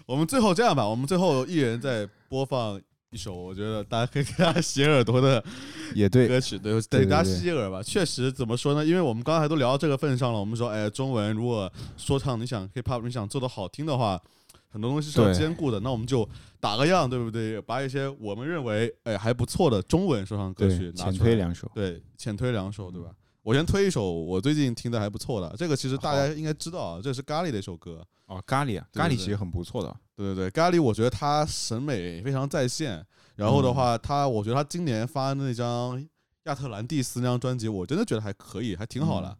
[0.04, 2.78] 我们最后这样吧，我们最后一人再播放
[3.10, 5.42] 一首，我觉得大家可以给大家洗耳朵的
[5.94, 7.82] 也对，歌曲，对，对等大家对吸耳吧。
[7.82, 8.84] 确实，怎么说呢？
[8.84, 14.20] 因为我们刚才都聊到这个份上了，我们说，哎，中文如果说唱，你想 hiphop，你想做的好听的话，
[14.68, 15.78] 很多东西是要兼顾的。
[15.80, 17.60] 那我们就打个样，对不对？
[17.62, 21.70] 把一些我们认为哎还不错的中文说唱歌曲拿出来，推两首。
[21.72, 23.10] 对，浅推两首，对吧？
[23.46, 28.04] 我先推一首我最近听的还不错的，这个其实大家应该知道啊，这是咖喱的一首歌。
[28.24, 29.96] 哦，咖喱啊，咖喱其实很不错的。
[30.16, 33.06] 对对对，咖喱，我觉得他审美非常在线。
[33.36, 35.96] 然后的话，他我觉得他今年发的那张
[36.46, 39.28] 《亚特兰蒂斯》那张专辑，我真的觉得还可以，还挺好的。
[39.28, 39.36] 嗯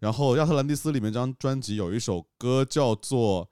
[0.00, 3.48] 然后《亚特兰蒂斯》里面这张专辑有一首歌叫做，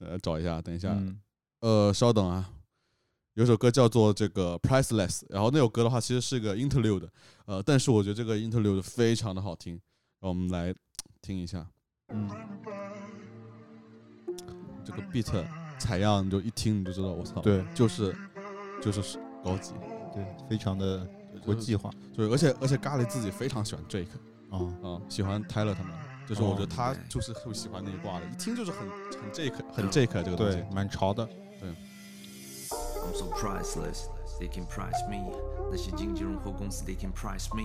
[0.00, 1.20] 呃，找一下，等一下，嗯，
[1.60, 2.50] 呃，稍等啊，
[3.40, 7.08] 有首歌叫做这个 Priceless，然后那首歌的话其实是个 interlude，
[7.46, 9.80] 呃，但是我觉得这个 interlude 非常的好听，
[10.20, 10.74] 让我们来
[11.22, 11.66] 听一下。
[12.10, 12.28] 嗯，
[14.84, 15.42] 这个 beat
[15.78, 17.64] 采样，你就一听你就知道，我操，对。
[17.74, 18.14] 就是
[18.82, 19.72] 就是高级，
[20.12, 21.08] 对，非常的
[21.42, 21.88] 国际化。
[22.14, 24.06] 对，而且而且咖喱自己非常喜欢 Drake
[24.50, 25.94] 哦，啊、喜欢 Tyler 他们，
[26.28, 26.68] 就是我觉得哦。
[26.76, 30.58] 他就是会喜欢那一挂的，一听就是很很 Drake 很 Drake 这个东西。
[30.58, 31.26] 对，，蛮潮的。
[33.02, 34.08] I'm so priceless,
[34.40, 35.30] they can price me。
[35.70, 37.62] 那些经纪人或公司 they can price me。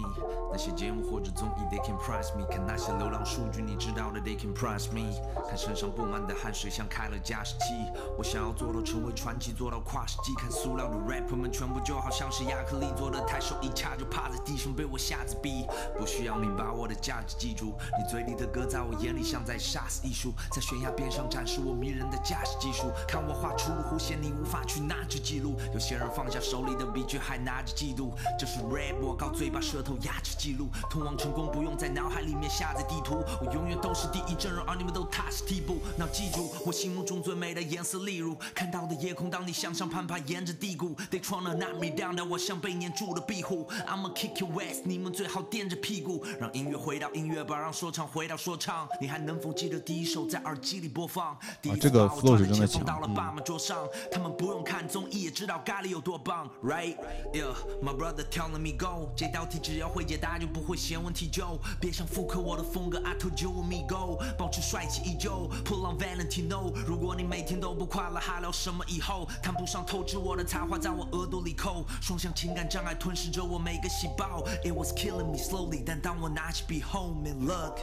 [0.51, 2.45] 那些节目或者综艺 they can price me。
[2.51, 5.15] 看那些流量数据，你知道的 they can price me。
[5.47, 7.73] 看身上布满的汗水像开了加湿器。
[8.17, 10.35] 我想要做到成为传奇，做到跨世纪。
[10.35, 15.65] 看塑料的 rapper 们全部就好像是亚克力做的，太手一掐就趴在地上被我下子逼。
[15.97, 22.91] 不需要你把我的价值记住，你嘴里的歌在我眼里像在杀死艺术，在悬崖边上展示我迷人的驾驶技术。
[23.07, 25.55] 看我画出了弧线，你无法去拿着记录。
[25.73, 28.13] 有些人放下手里的笔，却还拿着记录。
[28.37, 30.67] 这是 rap，我靠嘴巴舌头压着记录。
[30.89, 35.77] 通往成功不用在脑海里面下载地图，我永远都是第一阵容，而你们都踏实替补。
[35.97, 43.69] 那记住，我心目中最美的颜色，例如看到的夜空，当你向上攀爬，沿着低谷，They tryna knock me down，但我像被黏住的壁虎。
[43.87, 48.87] I'ma kick your ass，你们最好垫着屁股，让音乐回到音乐吧，让说唱回到说唱。
[48.99, 51.37] 你还能否记得第一首在耳机里播放？
[51.61, 61.59] 第一次这个把我的钱放强到了爸妈桌上，他们不用看综艺也知道咖喱有多棒，right？Yeah，my brother telling me go，这道题只要会解答就不会嫌问题旧。
[61.79, 66.73] 别想复刻我的风格，I told you me go，保持帅气依旧，Pull on Valentino。
[66.85, 69.27] 如果你每天都不快乐，还聊什么以后？
[69.41, 74.43] 谈不上透支我的才华，在我额度里扣，双向情感障碍吞噬着我每个细胞。
[74.63, 77.79] It was killing me slowly，但当我拿起笔，home and look。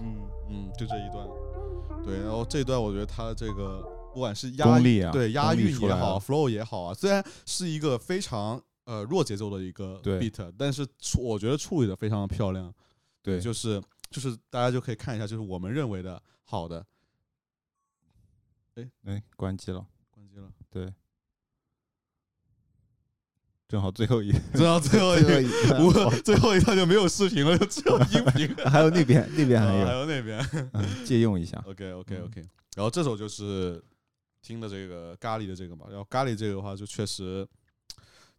[0.00, 1.26] 嗯嗯，就这一段，
[2.04, 3.84] 对，然后这一段我觉得他这个
[4.18, 12.74] 不管是押力啊对押功力韵也好，flow 也好啊，虽然是一个非常呃弱节奏的一个 beat，但是处我觉得处理的非常的漂亮，
[13.22, 16.84] 对，就是就是大家就可以看一下，就是我们认为的好的，
[18.74, 19.86] 哎哎，关机了。
[20.10, 20.92] 关机了，对，
[23.68, 25.22] 正好最后一 正好最后一
[25.80, 28.52] 我最后一套就没有视频了，就只有音 频。
[28.66, 30.44] 还有那边那边还有还有，那边。
[30.72, 31.62] 嗯，借用一下。
[31.64, 33.82] OK OK 嗯 OK，然后这首就是
[34.48, 37.46] 听的这个咖喱的这个嘛，然后咖喱这个的话就确实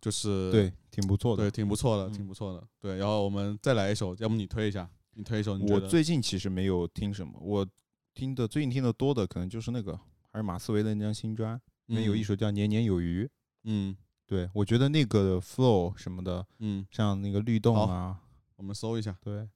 [0.02, 1.52] 就是对，挺不错的对。
[1.52, 2.68] 挺不错的，嗯挺不错的。
[2.80, 7.68] 对，然后我们再来一首，要不你推一下，你推一首，我最近其实没有听什么，我
[8.16, 9.96] 听的最近听的多的可能就是那个
[10.32, 11.56] 还是马思唯的那张新专，
[11.86, 13.26] 里面有一嗯首叫《年年有余》。
[13.66, 13.96] 嗯
[14.26, 18.20] 对我觉得那个 flow 什么的，嗯，像那个律动啊，
[18.56, 19.16] 我们搜一下。
[19.22, 19.48] 对，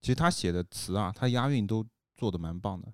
[0.00, 1.84] 其实他写的词啊，他押韵都
[2.16, 2.92] 做的蛮棒的。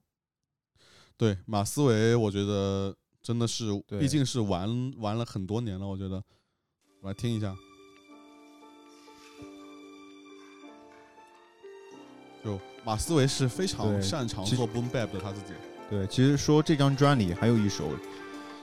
[1.19, 6.23] 对，马思唯，我觉得真的是，对毕竟是玩玩了很多年了，我觉得，
[7.01, 7.57] 我来听一下。
[12.45, 15.55] 就马思唯是非常擅长做 boom bap 的，他自己。
[15.89, 17.91] 对，其实说这张专里还有一首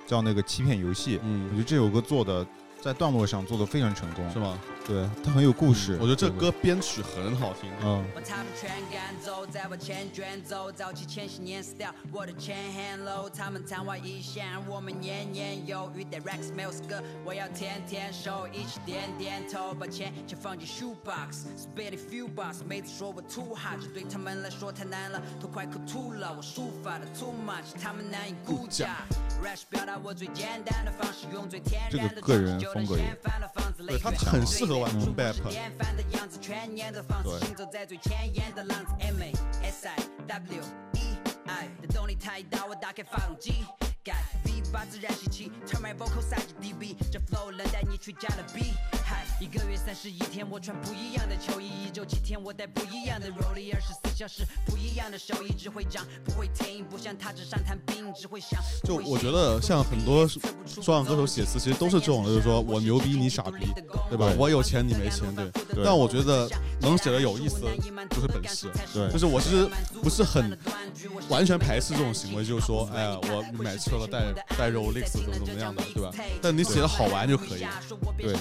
[0.08, 2.47] 叫那个《欺骗游戏》，嗯我觉嗯，得这首歌做的
[2.84, 4.60] 在段落上做的非常成功，是吗？
[4.86, 5.98] 对，它很有故事。
[6.02, 7.72] 我觉得这歌编曲很好听。
[7.82, 10.70] 嗯，把他们全赶走，再把钱卷走。
[10.70, 16.04] 早期千禧年 style，我的前 hand low，他们昙花一现，我们年年有余。
[16.04, 22.58] 带 Rex 没有 skill，我要天天收，一起点点头，把钱全放进 shoe box，spit a few bars。
[22.68, 26.34] 妹子说我 too hot，这对他们来说太难了，都快哭吐了。
[26.36, 28.98] 我抒发的 too much，他们难以估价。
[29.42, 33.15] Rush 表达我最简单的方式，用最天然的这个个人风格也
[33.88, 35.36] 对他很适合玩 boom bap。
[35.49, 35.71] 典
[44.74, 45.30] 范的样子，
[45.67, 46.34] 全年的方式，行走在最前沿的浪子。
[46.34, 46.43] M A S I W E I 的动力太大，我打开发动机。
[46.43, 48.74] 改 V 八自然吸气，Turn my vocal DB，这 flow 能带你去加勒比
[49.05, 49.24] 嗨。
[49.39, 53.74] 一个月三十一天，我穿不一样的球衣；一周七天，我带不一样的 rollie。
[53.74, 58.59] 二十四小时，不一样的手艺，只会涨不会停，不像他纸上谈兵，只会想。
[58.84, 60.41] 就我觉得像很多说
[60.82, 63.67] 唱歌手写词，其实都是这种的，就是说我牛逼你傻逼，
[64.09, 64.34] 对吧？
[64.38, 65.51] 我有钱你没钱，对。
[65.74, 66.49] 对但我觉得
[66.80, 67.59] 能写的有意思，
[68.09, 68.71] 就是本事。
[68.93, 69.67] 对就是我其实
[70.01, 70.57] 不是很
[71.30, 76.11] 完全排斥这种行为，就是说，哎呀，我买车了带带 Rolex 怎么怎么样的，对吧？
[76.41, 77.66] 但你写的好玩就可以。
[78.18, 78.36] 对。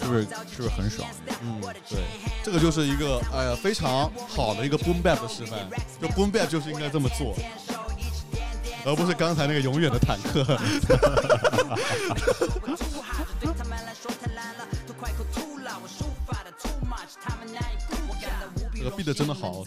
[0.00, 1.08] 是不是是不是很爽？
[1.42, 2.02] 嗯，对，
[2.42, 5.68] 这个就是一个哎呀非常好的一个 boom bap 的示范。
[6.00, 7.34] 就 boom bap 就是应该这么做，
[8.84, 10.44] 而不是刚才那个永远的坦克。
[13.40, 15.74] 对他们来说太烂了，都快口吐了。
[15.74, 15.88] 我们
[17.52, 18.28] 难以估价。
[18.74, 19.64] 这个 beat 真的好我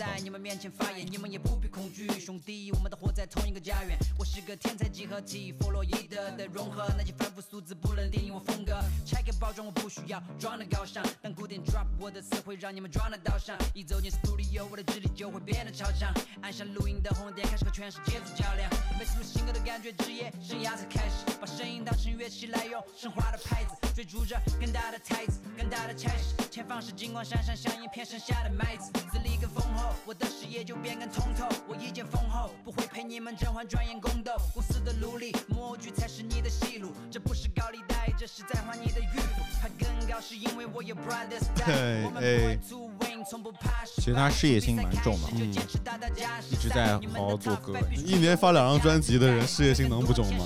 [9.57, 13.57] 装，我不需要装的高尚，当古典 drop 我的词汇让你们装的倒上。
[13.73, 16.13] 一走进 studio，我的智力就会变得超强。
[16.43, 18.69] 按下录音的红点，开始和全世界做较量。
[18.99, 26.35] 每次录新歌都感觉职业生涯才开始，把声音当成乐器来用，升华的拍子，追逐着更大的台子，更大的差事。
[26.51, 31.47] 前方是金光闪闪，像一片盛夏的麦子，资历更丰厚，我的事业就变更通透。
[31.67, 34.33] 我意见丰厚，不会陪你们甄嬛转眼宫斗。
[34.53, 39.46] 公司的努力，模具才是你的戏路，这不是高利贷，这是在还你的预付。
[39.61, 44.01] 还更高是因为我有 brother style，我们不会 to win，从不怕失败。
[44.01, 50.45] 其实他事业心蛮重的比赛开始就坚持打打架一直在好好做歌一年发两张专辑的人，事业心能不重吗？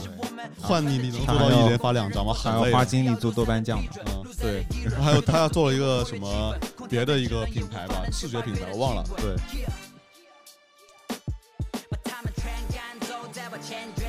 [0.60, 2.34] 换你，你能做到一年发两张吗？
[2.34, 2.86] 还要花。
[2.92, 4.04] 精力做豆瓣酱的。
[4.08, 4.66] 嗯，对。
[5.02, 6.54] 还有他要做了一个什么
[6.90, 9.04] 别的一个品牌吧，视觉品牌我忘了。
[9.16, 9.36] 对，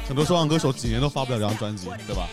[0.08, 2.28] 很多说唱歌手几年都发不了这张专辑，对吧？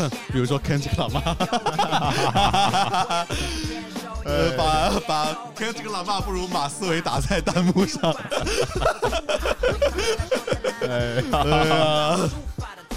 [0.00, 1.20] 哼， 比如说 Kendrick Lamar，
[4.24, 8.12] 呃， 把把 Kendrick Lamar 不如马思唯打在弹幕上。
[10.82, 12.16] 哎呀，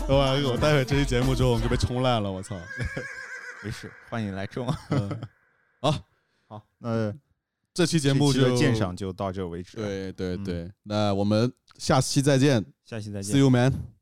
[0.07, 2.55] 我我待会这期节目之后我们就被冲烂了，我操！
[3.63, 4.65] 没事，欢迎来中。
[4.89, 5.21] 嗯，
[5.81, 5.93] 好，
[6.47, 7.13] 好，那
[7.73, 13.39] 这期节目的鉴赏就到这为止。，对对嗯对，那我们下期再见下期再见，See。
[13.39, 13.92] you man。